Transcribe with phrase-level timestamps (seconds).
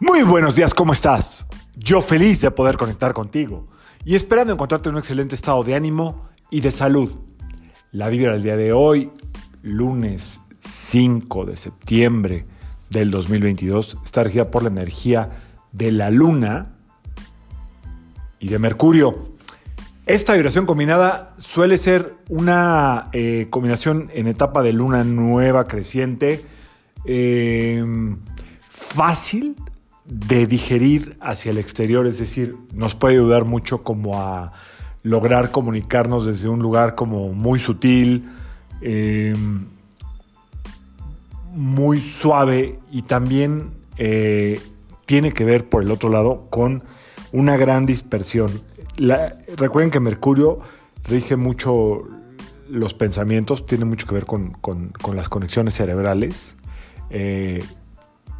[0.00, 1.46] Muy buenos días, ¿cómo estás?
[1.76, 3.68] Yo feliz de poder conectar contigo
[4.04, 7.12] y esperando encontrarte en un excelente estado de ánimo y de salud.
[7.92, 9.12] La vibra del día de hoy,
[9.62, 12.44] lunes 5 de septiembre
[12.90, 15.30] del 2022, está regida por la energía
[15.70, 16.74] de la luna
[18.40, 19.36] y de Mercurio.
[20.06, 26.44] Esta vibración combinada suele ser una eh, combinación en etapa de luna nueva creciente,
[27.04, 27.84] eh,
[28.70, 29.54] fácil
[30.04, 34.52] de digerir hacia el exterior, es decir, nos puede ayudar mucho como a
[35.02, 38.28] lograr comunicarnos desde un lugar como muy sutil,
[38.80, 39.34] eh,
[41.52, 43.70] muy suave y también
[45.06, 46.82] tiene que ver por el otro lado con
[47.32, 48.50] una gran dispersión.
[49.56, 50.60] Recuerden que Mercurio
[51.08, 52.04] rige mucho
[52.68, 54.56] los pensamientos, tiene mucho que ver con,
[55.14, 56.56] las conexiones cerebrales
[57.10, 57.62] eh,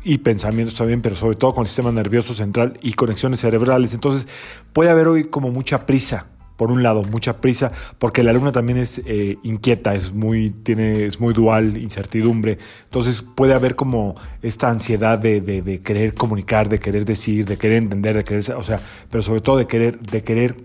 [0.04, 3.94] y pensamientos también, pero sobre todo con el sistema nervioso central y conexiones cerebrales.
[3.94, 4.28] Entonces
[4.72, 8.78] puede haber hoy como mucha prisa por un lado, mucha prisa, porque la luna también
[8.78, 12.58] es eh, inquieta, es muy, tiene, es muy dual, incertidumbre.
[12.84, 18.16] Entonces puede haber como esta ansiedad de, querer comunicar, de querer decir, de querer entender,
[18.16, 18.78] de querer, o sea,
[19.10, 20.56] pero sobre todo de querer, de querer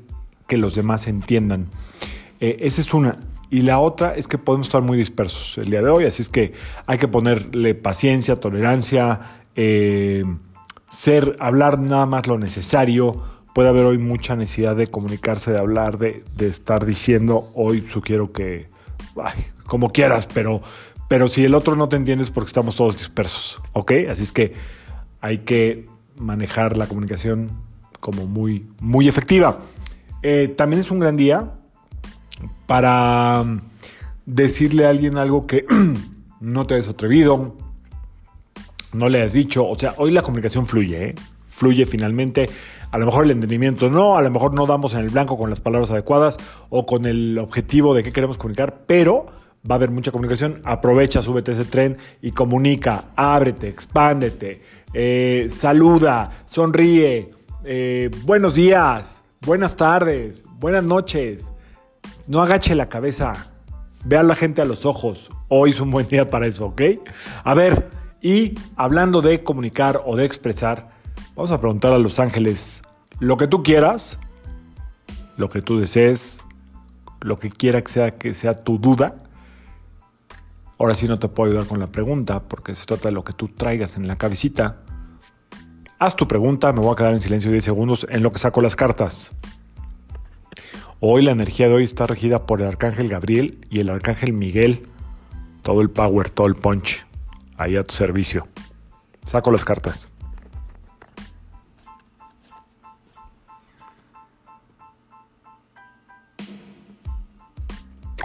[0.47, 1.67] que los demás entiendan.
[2.39, 3.17] Eh, esa es una.
[3.49, 6.29] Y la otra es que podemos estar muy dispersos el día de hoy, así es
[6.29, 6.53] que
[6.85, 9.19] hay que ponerle paciencia, tolerancia,
[9.55, 10.23] eh,
[10.87, 15.97] ser, hablar nada más lo necesario puede haber hoy mucha necesidad de comunicarse, de hablar,
[15.97, 18.67] de, estar diciendo, hoy sugiero que,
[19.65, 20.61] como quieras, pero,
[21.07, 23.91] pero si el otro no te entiende es porque estamos todos dispersos, ¿ok?
[24.09, 24.53] Así es que
[25.21, 27.49] hay que manejar la comunicación
[27.99, 29.59] como muy, muy efectiva.
[30.21, 31.58] Eh, también es un gran día
[32.65, 33.43] para
[34.25, 35.65] decirle a alguien algo que
[36.39, 37.55] no te has atrevido,
[38.93, 41.15] no le has dicho, o sea, hoy la comunicación fluye, ¿eh?
[41.47, 42.49] fluye finalmente.
[42.91, 45.49] A lo mejor el entendimiento no, a lo mejor no damos en el blanco con
[45.49, 46.37] las palabras adecuadas
[46.69, 49.27] o con el objetivo de qué queremos comunicar, pero
[49.69, 50.61] va a haber mucha comunicación.
[50.63, 54.61] Aprovecha, súbete ese tren y comunica, ábrete, expándete,
[54.93, 57.31] eh, saluda, sonríe,
[57.63, 61.51] eh, buenos días, buenas tardes, buenas noches.
[62.29, 63.47] No agache la cabeza,
[64.05, 65.29] ve a la gente a los ojos.
[65.49, 66.81] Hoy es un buen día para eso, ¿ok?
[67.43, 67.89] A ver,
[68.21, 70.99] y hablando de comunicar o de expresar,
[71.39, 72.81] Vamos a preguntar a los ángeles
[73.21, 74.19] lo que tú quieras,
[75.37, 76.41] lo que tú desees,
[77.21, 79.23] lo que quiera que sea que sea tu duda.
[80.77, 83.31] Ahora sí no te puedo ayudar con la pregunta porque se trata de lo que
[83.31, 84.81] tú traigas en la cabecita.
[85.97, 88.61] Haz tu pregunta, me voy a quedar en silencio 10 segundos en lo que saco
[88.61, 89.31] las cartas.
[91.01, 94.85] Hoy la energía de hoy está regida por el arcángel Gabriel y el arcángel Miguel.
[95.61, 97.05] Todo el power, todo el punch.
[97.55, 98.49] Ahí a tu servicio.
[99.23, 100.09] Saco las cartas.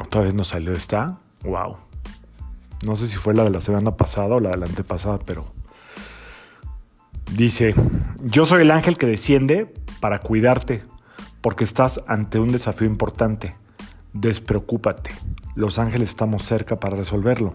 [0.01, 1.21] Otra vez nos salió esta.
[1.45, 1.77] Wow.
[2.85, 5.45] No sé si fue la de la semana pasada o la de la antepasada, pero.
[7.31, 7.73] Dice:
[8.25, 10.83] Yo soy el ángel que desciende para cuidarte,
[11.45, 13.55] porque estás ante un desafío importante.
[14.15, 15.11] Despreocúpate.
[15.55, 17.55] Los ángeles estamos cerca para resolverlo.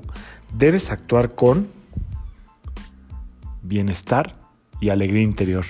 [0.56, 1.70] Debes actuar con
[3.64, 4.36] bienestar
[4.80, 5.66] y alegría interior.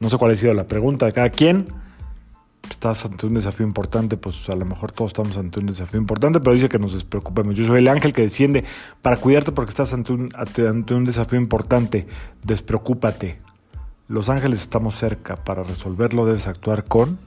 [0.00, 1.68] No sé cuál ha sido la pregunta de cada quien
[2.68, 6.40] estás ante un desafío importante, pues a lo mejor todos estamos ante un desafío importante,
[6.40, 7.56] pero dice que nos despreocupemos.
[7.56, 8.66] Yo soy el ángel que desciende
[9.00, 12.06] para cuidarte porque estás ante un, desafío importante.
[12.42, 13.40] Despreocúpate.
[14.08, 15.36] Los ángeles estamos cerca.
[15.36, 17.18] Para resolverlo debes actuar con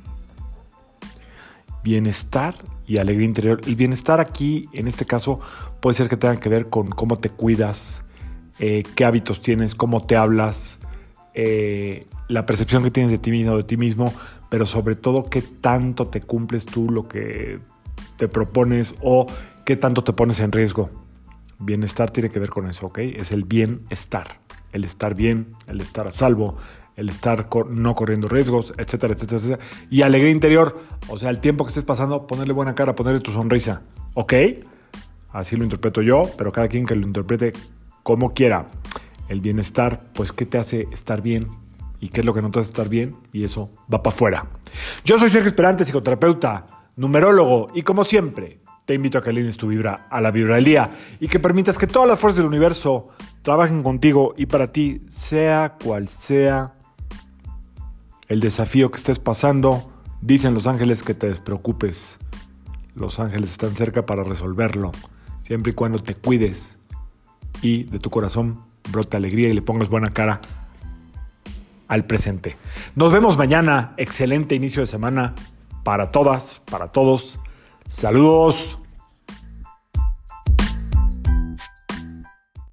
[1.84, 2.56] bienestar
[2.86, 3.62] y alegría interior.
[3.66, 5.40] El bienestar aquí, en este caso,
[5.82, 8.04] puede ser que tenga que ver con cómo te cuidas,
[8.60, 10.80] eh, qué hábitos tienes, cómo te hablas,
[11.34, 14.14] eh, la percepción que tienes de ti mismo, de ti mismo,
[14.50, 17.60] pero sobre todo qué tanto te cumples tú lo que
[18.18, 19.28] te propones o
[19.66, 20.90] qué tanto te pones en riesgo.
[21.60, 23.00] Bienestar tiene que ver con eso, ¿ok?
[23.00, 24.40] Es el bienestar,
[24.72, 26.58] el estar bien, el estar a salvo,
[26.96, 29.64] el estar no corriendo riesgos, etcétera, etcétera, etcétera.
[29.90, 33.32] Y alegría interior, o sea, el tiempo que estés pasando, ponerle buena cara, ponerle tu
[33.32, 33.82] sonrisa,
[34.14, 34.34] ¿ok?
[35.32, 37.54] Así lo interpreto yo, pero cada quien que lo interprete
[38.04, 38.70] como quiera.
[39.28, 41.48] El bienestar, pues, ¿qué te hace estar bien?
[42.00, 44.48] y qué es lo que no te hace estar bien y eso va para afuera.
[45.04, 46.66] Yo soy Sergio Esperante, psicoterapeuta,
[46.96, 50.66] numerólogo y como siempre te invito a que alines tu vibra a la vibra del
[50.66, 53.10] día y que permitas que todas las fuerzas del universo
[53.48, 56.74] trabajen contigo y para ti, sea cual sea
[58.28, 59.90] el desafío que estés pasando,
[60.22, 62.18] dicen los ángeles que te despreocupes.
[62.94, 64.92] Los ángeles están cerca para resolverlo,
[65.44, 66.80] siempre y cuando te cuides
[67.62, 70.42] y de tu corazón brote alegría y le pongas buena cara
[71.88, 72.58] al presente.
[72.96, 73.94] Nos vemos mañana.
[73.96, 75.36] Excelente inicio de semana
[75.86, 77.40] para todas, para todos.
[77.88, 78.78] Saludos.